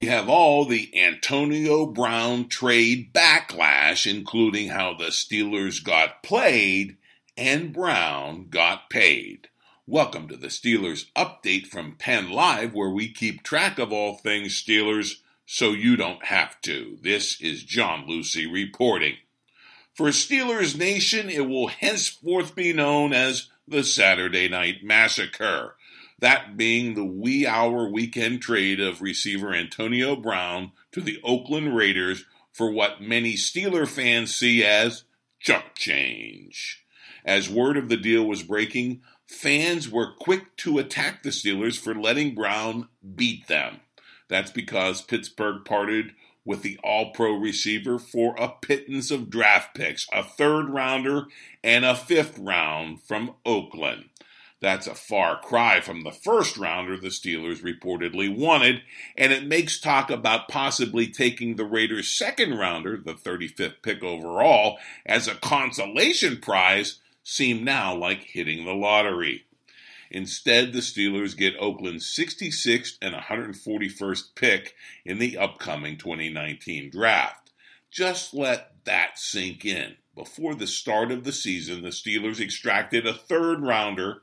[0.00, 6.98] We have all the Antonio Brown trade backlash, including how the Steelers got played
[7.36, 9.48] and Brown got paid.
[9.86, 14.62] Welcome to the Steelers update from Penn Live, where we keep track of all things
[14.62, 16.98] Steelers so you don't have to.
[17.00, 19.14] This is John Lucy reporting.
[19.94, 25.76] For Steelers Nation, it will henceforth be known as the Saturday Night Massacre
[26.24, 32.24] that being the wee hour weekend trade of receiver Antonio Brown to the Oakland Raiders
[32.50, 35.04] for what many Steeler fans see as
[35.38, 36.82] chuck change.
[37.26, 41.94] As word of the deal was breaking, fans were quick to attack the Steelers for
[41.94, 43.80] letting Brown beat them.
[44.28, 46.12] That's because Pittsburgh parted
[46.42, 51.26] with the all pro receiver for a pittance of draft picks, a third rounder,
[51.62, 54.06] and a fifth round from Oakland.
[54.64, 58.80] That's a far cry from the first rounder the Steelers reportedly wanted,
[59.14, 64.78] and it makes talk about possibly taking the Raiders' second rounder, the 35th pick overall,
[65.04, 69.44] as a consolation prize seem now like hitting the lottery.
[70.10, 77.50] Instead, the Steelers get Oakland's 66th and 141st pick in the upcoming 2019 draft.
[77.90, 79.96] Just let that sink in.
[80.14, 84.22] Before the start of the season, the Steelers extracted a third rounder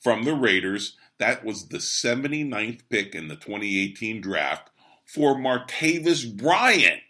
[0.00, 0.96] from the Raiders.
[1.18, 4.70] That was the 79th pick in the 2018 draft
[5.04, 7.02] for Martavis Bryant.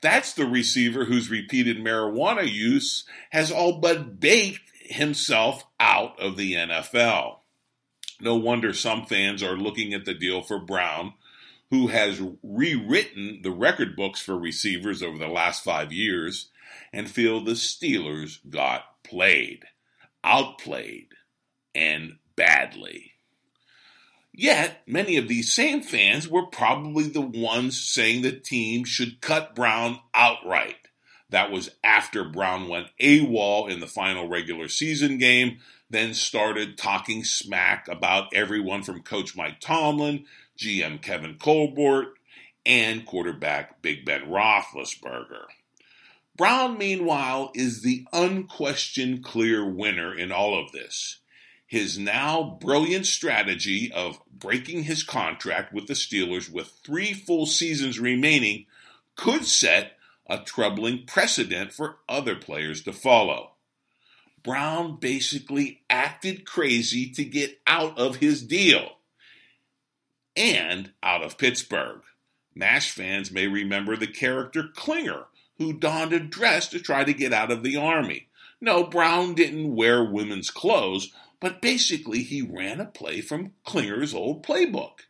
[0.00, 6.54] That's the receiver whose repeated marijuana use has all but baked himself out of the
[6.54, 7.38] NFL.
[8.20, 11.14] No wonder some fans are looking at the deal for Brown,
[11.70, 16.48] who has rewritten the record books for receivers over the last five years,
[16.92, 19.64] and feel the Steelers got played,
[20.24, 21.07] outplayed,
[21.74, 23.12] and badly.
[24.32, 29.56] Yet, many of these same fans were probably the ones saying the team should cut
[29.56, 30.76] Brown outright.
[31.30, 35.58] That was after Brown went AWOL in the final regular season game,
[35.90, 40.24] then started talking smack about everyone from Coach Mike Tomlin,
[40.56, 42.14] GM Kevin Colbert,
[42.64, 45.46] and quarterback Big Ben Roethlisberger.
[46.36, 51.18] Brown, meanwhile, is the unquestioned clear winner in all of this
[51.68, 58.00] his now brilliant strategy of breaking his contract with the Steelers with three full seasons
[58.00, 58.64] remaining
[59.16, 59.92] could set
[60.26, 63.52] a troubling precedent for other players to follow.
[64.42, 68.92] Brown basically acted crazy to get out of his deal
[70.34, 72.00] and out of Pittsburgh.
[72.54, 75.24] MASH fans may remember the character Klinger,
[75.58, 78.28] who donned a dress to try to get out of the Army.
[78.58, 84.44] No, Brown didn't wear women's clothes, but basically, he ran a play from Klinger's old
[84.44, 85.00] playbook.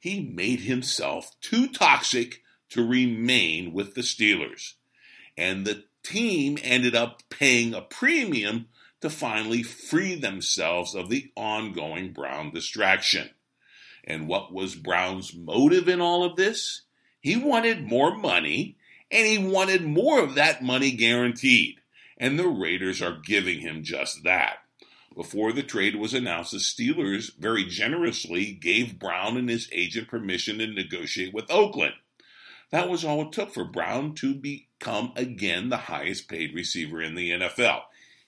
[0.00, 4.74] He made himself too toxic to remain with the Steelers.
[5.36, 8.68] And the team ended up paying a premium
[9.00, 13.30] to finally free themselves of the ongoing Brown distraction.
[14.04, 16.82] And what was Brown's motive in all of this?
[17.20, 18.76] He wanted more money,
[19.10, 21.76] and he wanted more of that money guaranteed.
[22.16, 24.58] And the Raiders are giving him just that.
[25.18, 30.58] Before the trade was announced, the Steelers very generously gave Brown and his agent permission
[30.58, 31.94] to negotiate with Oakland.
[32.70, 37.16] That was all it took for Brown to become again the highest paid receiver in
[37.16, 37.80] the NFL.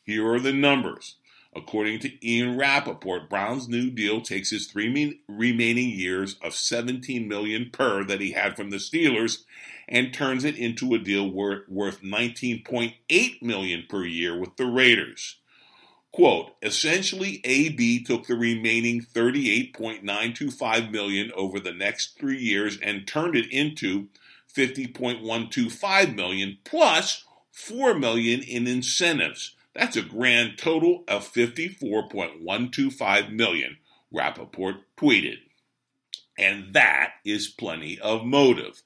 [0.02, 1.14] Here are the numbers.
[1.54, 7.70] According to Ian Rapoport, Brown's new deal takes his three remaining years of 17 million
[7.70, 9.44] per that he had from the Steelers
[9.88, 15.36] and turns it into a deal worth 19.8 million per year with the Raiders.
[16.12, 23.36] Quote, essentially AB took the remaining 38.925 million over the next 3 years and turned
[23.36, 24.08] it into
[24.54, 29.54] 50.125 million plus 4 million in incentives.
[29.74, 33.76] That's a grand total of 54.125 million,
[34.10, 35.38] Rapoport tweeted.
[36.36, 38.82] And that is plenty of motive.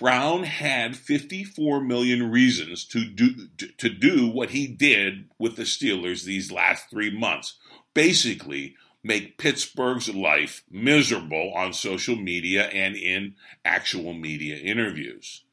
[0.00, 6.24] Brown had 54 million reasons to do to do what he did with the Steelers
[6.24, 7.58] these last 3 months.
[7.92, 15.44] Basically, make Pittsburgh's life miserable on social media and in actual media interviews.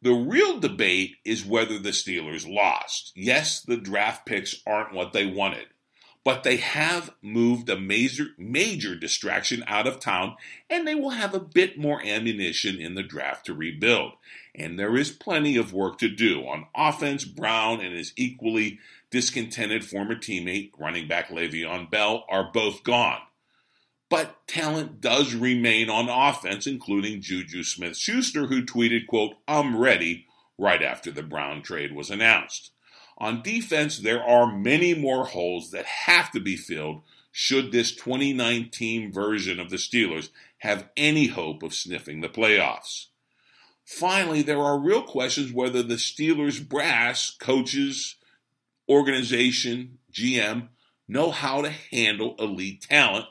[0.00, 3.12] The real debate is whether the Steelers lost.
[3.16, 5.66] Yes, the draft picks aren't what they wanted,
[6.24, 10.36] but they have moved a major, major distraction out of town
[10.70, 14.12] and they will have a bit more ammunition in the draft to rebuild.
[14.54, 16.46] And there is plenty of work to do.
[16.46, 18.78] On offense, Brown and his equally
[19.10, 23.20] discontented former teammate, running back Le'Veon Bell, are both gone.
[24.08, 30.26] But talent does remain on offense, including Juju Smith Schuster, who tweeted, quote, I'm ready
[30.58, 32.72] right after the Brown trade was announced.
[33.18, 39.12] On defense, there are many more holes that have to be filled should this 2019
[39.12, 40.28] version of the Steelers
[40.58, 43.06] have any hope of sniffing the playoffs.
[43.84, 48.16] Finally, there are real questions whether the Steelers brass, coaches,
[48.88, 50.68] organization, GM
[51.08, 53.26] know how to handle elite talent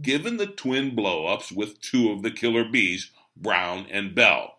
[0.00, 4.58] given the twin blowups with two of the killer bees, Brown and Bell?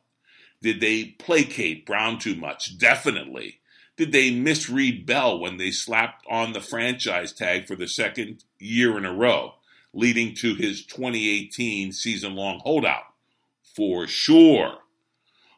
[0.62, 2.78] Did they placate Brown too much?
[2.78, 3.60] Definitely.
[3.98, 8.96] Did they misread Bell when they slapped on the franchise tag for the second year
[8.98, 9.56] in a row,
[9.92, 13.06] leading to his 2018 season long holdout?
[13.76, 14.80] For sure.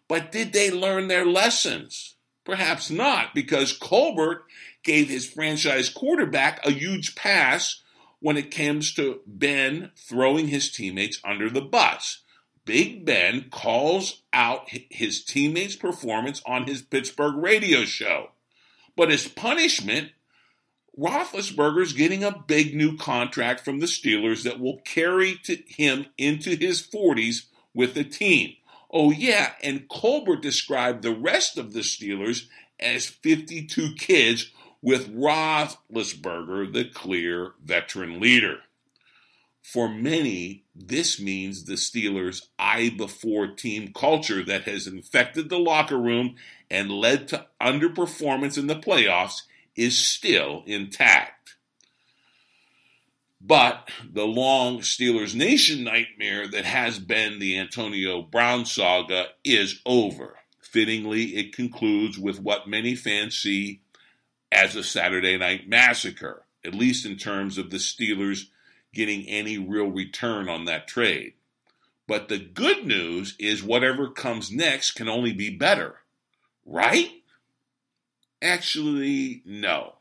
[0.07, 2.15] But did they learn their lessons?
[2.45, 4.45] Perhaps not, because Colbert
[4.83, 7.83] gave his franchise quarterback a huge pass
[8.19, 12.21] when it comes to Ben throwing his teammates under the bus.
[12.69, 18.29] Big Ben calls out his teammates' performance on his Pittsburgh radio show.
[18.95, 20.11] But as punishment,
[20.95, 26.79] Roethlisberger's getting a big new contract from the Steelers that will carry him into his
[26.79, 28.53] 40s with the team.
[28.91, 32.45] Oh, yeah, and Colbert described the rest of the Steelers
[32.79, 38.59] as 52 kids with Roethlisberger the clear veteran leader.
[39.71, 45.99] For many, this means the Steelers' I before team culture that has infected the locker
[45.99, 46.37] room
[46.71, 49.43] and led to underperformance in the playoffs
[49.75, 51.55] is still intact.
[53.39, 60.39] But the long Steelers Nation nightmare that has been the Antonio Brown saga is over.
[60.61, 63.81] Fittingly, it concludes with what many fans see
[64.51, 68.47] as a Saturday night massacre, at least in terms of the Steelers
[68.93, 71.33] getting any real return on that trade.
[72.07, 75.97] But the good news is whatever comes next can only be better,
[76.65, 77.11] right?
[78.41, 79.95] Actually, no.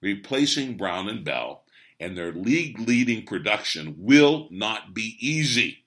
[0.00, 1.64] Replacing Brown and Bell
[1.98, 5.84] and their league leading production will not be easy.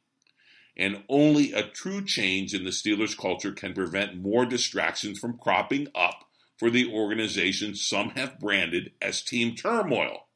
[0.76, 5.88] And only a true change in the Steelers' culture can prevent more distractions from cropping
[5.94, 6.26] up
[6.58, 10.29] for the organization some have branded as team turmoil.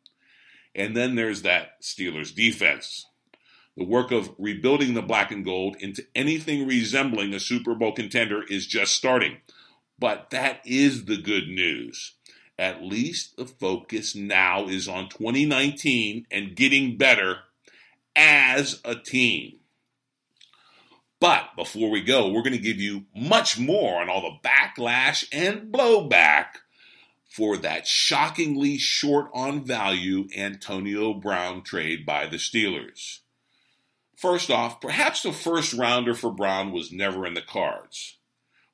[0.75, 3.05] And then there's that Steelers defense.
[3.75, 8.43] The work of rebuilding the black and gold into anything resembling a Super Bowl contender
[8.43, 9.37] is just starting.
[9.97, 12.13] But that is the good news.
[12.57, 17.39] At least the focus now is on 2019 and getting better
[18.15, 19.59] as a team.
[21.19, 25.25] But before we go, we're going to give you much more on all the backlash
[25.31, 26.47] and blowback
[27.33, 33.21] for that shockingly short on value Antonio Brown trade by the Steelers.
[34.15, 38.19] First off, perhaps the first rounder for Brown was never in the cards.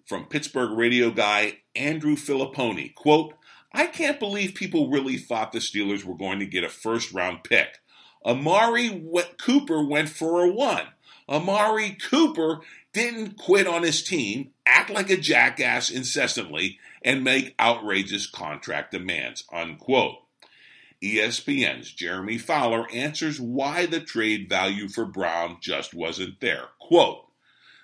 [0.06, 3.34] From Pittsburgh radio guy Andrew Fillipponi, quote,
[3.72, 7.46] I can't believe people really thought the Steelers were going to get a first round
[7.46, 7.78] pick.
[8.26, 9.02] Amari
[9.42, 10.88] Cooper went for a one.
[11.30, 18.26] Amari Cooper didn't quit on his team, act like a jackass incessantly, and make outrageous
[18.26, 19.44] contract demands.
[19.54, 20.18] Unquote.
[21.02, 26.66] ESPN's Jeremy Fowler answers why the trade value for Brown just wasn't there.
[26.80, 27.26] Quote,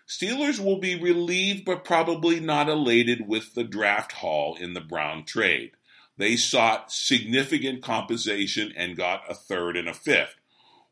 [0.08, 5.24] Steelers will be relieved but probably not elated with the draft haul in the Brown
[5.24, 5.72] trade.
[6.18, 10.36] They sought significant compensation and got a third and a fifth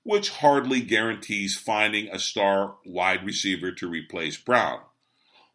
[0.04, 4.80] which hardly guarantees finding a star wide receiver to replace Brown.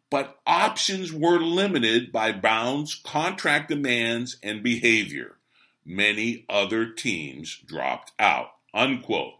[0.09, 5.37] But options were limited by Brown's contract demands and behavior.
[5.85, 8.49] Many other teams dropped out.
[8.73, 9.35] Unquote.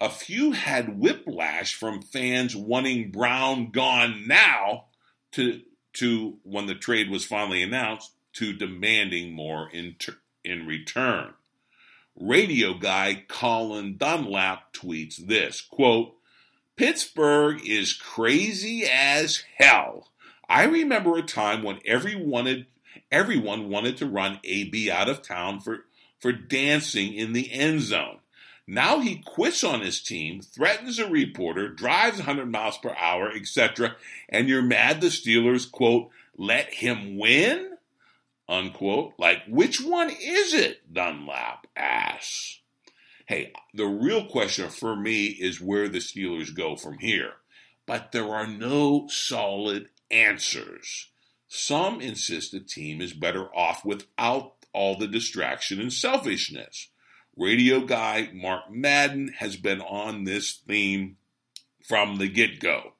[0.00, 4.86] A few had whiplash from fans wanting Brown gone now
[5.32, 5.60] to,
[5.94, 11.34] to when the trade was finally announced to demanding more in, ter- in return
[12.20, 16.14] radio guy Colin Dunlap tweets this quote,
[16.76, 20.08] Pittsburgh is crazy as hell.
[20.48, 22.66] I remember a time when every wanted,
[23.10, 25.86] everyone wanted to run AB out of town for,
[26.18, 28.18] for dancing in the end zone.
[28.66, 33.96] Now he quits on his team, threatens a reporter, drives 100 miles per hour, etc.,
[34.28, 37.69] and you're mad the Steelers, quote, let him win?
[38.50, 39.14] Unquote.
[39.16, 40.92] Like, which one is it?
[40.92, 42.58] Dunlap asks.
[43.26, 47.34] Hey, the real question for me is where the Steelers go from here.
[47.86, 51.10] But there are no solid answers.
[51.46, 56.88] Some insist the team is better off without all the distraction and selfishness.
[57.36, 61.18] Radio guy Mark Madden has been on this theme
[61.86, 62.94] from the get go.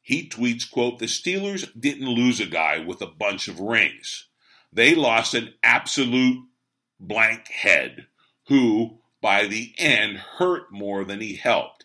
[0.00, 4.26] He tweets, quote, the Steelers didn't lose a guy with a bunch of rings.
[4.72, 6.44] They lost an absolute
[6.98, 8.06] blank head
[8.48, 11.84] who, by the end, hurt more than he helped.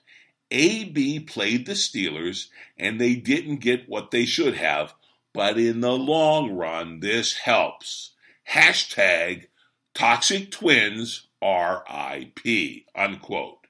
[0.50, 4.94] AB played the Steelers and they didn't get what they should have,
[5.34, 8.12] but in the long run, this helps.
[8.50, 9.48] Hashtag
[9.94, 13.67] toxic twins RIP, unquote.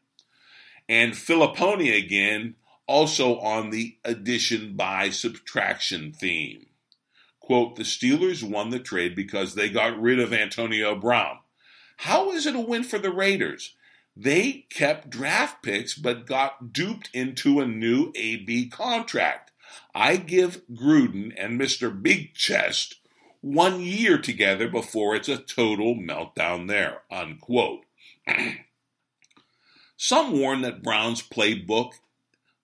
[0.87, 2.55] And Fillipponi again,
[2.87, 6.67] also on the addition by subtraction theme.
[7.47, 11.37] Quote, the Steelers won the trade because they got rid of Antonio Brown.
[11.95, 13.73] How is it a win for the Raiders?
[14.17, 19.51] They kept draft picks but got duped into a new AB contract.
[19.95, 21.89] I give Gruden and Mr.
[22.03, 22.95] Big Chest
[23.39, 27.03] one year together before it's a total meltdown there.
[27.09, 27.85] Unquote.
[29.95, 31.91] Some warn that Brown's playbook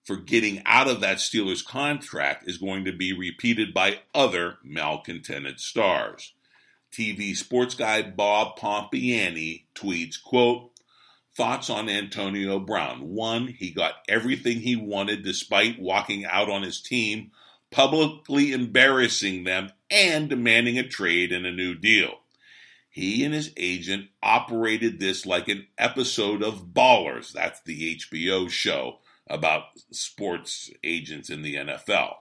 [0.04, 5.58] for getting out of that Steelers contract is going to be repeated by other malcontented
[5.58, 6.34] stars.
[6.92, 10.70] TV sports guy Bob Pompeani tweets, quote,
[11.34, 13.08] Thoughts on Antonio Brown.
[13.08, 17.32] One, he got everything he wanted despite walking out on his team,
[17.72, 22.20] publicly embarrassing them, and demanding a trade and a new deal.
[22.88, 27.32] He and his agent operated this like an episode of Ballers.
[27.32, 32.14] That's the HBO show about sports agents in the NFL.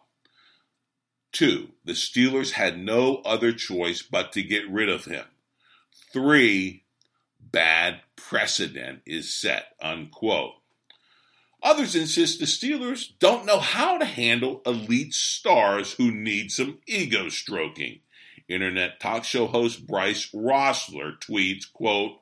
[1.31, 5.25] Two, the Steelers had no other choice but to get rid of him.
[6.11, 6.83] Three,
[7.39, 10.53] bad precedent is set, unquote.
[11.63, 17.29] Others insist the Steelers don't know how to handle elite stars who need some ego
[17.29, 17.99] stroking.
[18.49, 22.19] Internet talk show host Bryce Rossler tweets, quote,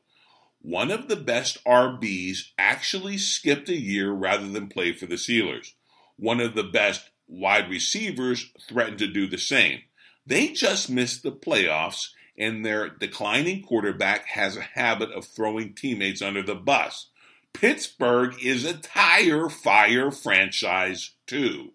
[0.61, 5.73] one of the best RBs actually skipped a year rather than play for the Steelers.
[6.17, 9.81] One of the best wide receivers threatened to do the same.
[10.25, 16.21] They just missed the playoffs, and their declining quarterback has a habit of throwing teammates
[16.21, 17.07] under the bus.
[17.53, 21.71] Pittsburgh is a tire fire franchise, too.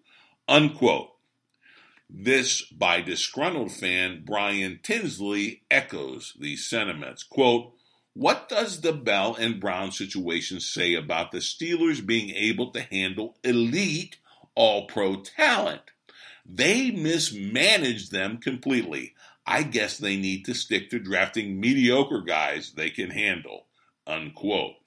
[0.47, 1.09] Unquote.
[2.09, 7.23] This by disgruntled fan Brian Tinsley echoes these sentiments.
[7.23, 7.73] Quote,
[8.17, 13.37] what does the Bell and Brown situation say about the Steelers being able to handle
[13.43, 14.17] elite
[14.55, 15.83] all pro talent?
[16.43, 19.13] They mismanaged them completely.
[19.45, 23.67] I guess they need to stick to drafting mediocre guys they can handle.
[24.07, 24.77] Unquote.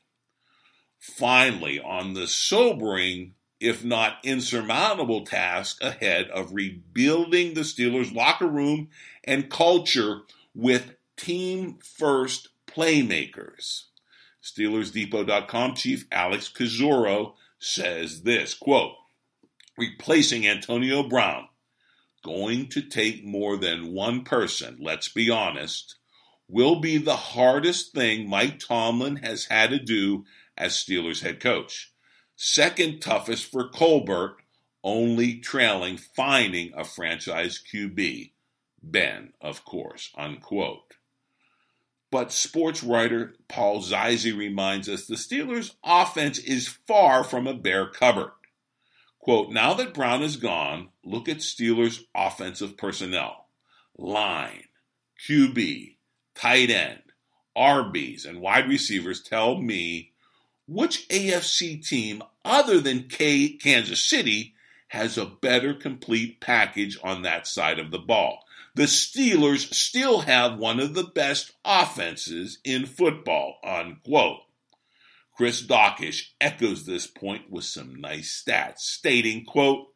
[0.99, 8.89] Finally, on the sobering, if not insurmountable task ahead of rebuilding the Steelers' locker room
[9.23, 10.23] and culture
[10.53, 12.49] with team first
[12.81, 13.85] playmakers.
[14.43, 18.95] SteelersDepot.com chief Alex Kozora says this quote,
[19.77, 21.49] replacing Antonio Brown,
[22.25, 25.97] going to take more than one person, let's be honest,
[26.49, 30.25] will be the hardest thing Mike Tomlin has had to do
[30.57, 31.93] as Steelers head coach.
[32.35, 34.37] Second toughest for Colbert,
[34.83, 38.33] only trailing finding a franchise QB.
[38.83, 40.95] Ben, of course, unquote.
[42.11, 47.87] But sports writer Paul Zeise reminds us the Steelers' offense is far from a bare
[47.87, 48.33] cupboard.
[49.21, 53.47] Quote, now that Brown is gone, look at Steelers' offensive personnel.
[53.97, 54.65] Line,
[55.29, 55.97] QB,
[56.35, 57.03] tight end,
[57.57, 60.13] RBs, and wide receivers tell me
[60.67, 64.55] which AFC team other than K- Kansas City
[64.89, 68.45] has a better complete package on that side of the ball
[68.81, 74.39] the Steelers still have one of the best offenses in football, unquote.
[75.37, 79.89] Chris Daukish echoes this point with some nice stats, stating, quote,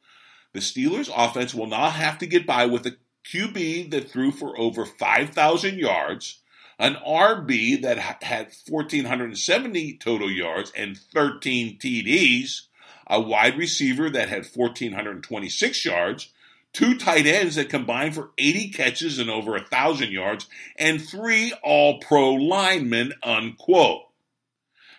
[0.52, 4.60] the Steelers offense will not have to get by with a QB that threw for
[4.60, 6.42] over 5,000 yards,
[6.78, 12.66] an RB that had 1,470 total yards and 13 TDs,
[13.06, 16.33] a wide receiver that had 1,426 yards,
[16.74, 21.54] two tight ends that combined for 80 catches and over a 1,000 yards, and three
[21.62, 24.02] all pro linemen, unquote.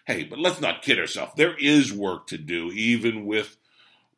[0.08, 1.34] Hey, but let's not kid ourselves.
[1.36, 3.58] There is work to do, even with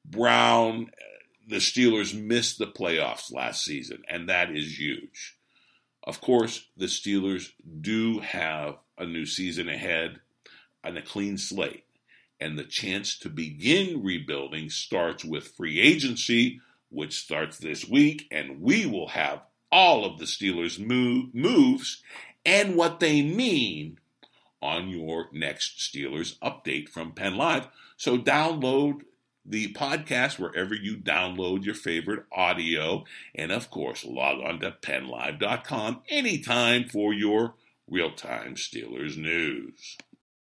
[0.06, 0.92] Brown.
[0.94, 1.04] Uh,
[1.50, 5.38] the Steelers missed the playoffs last season, and that is huge.
[6.04, 10.20] Of course, the Steelers do have a new season ahead
[10.84, 11.84] and a clean slate.
[12.40, 18.62] And the chance to begin rebuilding starts with free agency, which starts this week, and
[18.62, 22.02] we will have all of the Steelers' move, moves
[22.46, 24.00] and what they mean
[24.62, 27.68] on your next Steelers update from Penn Live.
[27.98, 29.02] So download
[29.46, 33.06] the podcast wherever you download your favorite audio.
[33.36, 37.56] And of course, log on to pennlive.com anytime for your
[37.90, 39.98] real time Steelers news.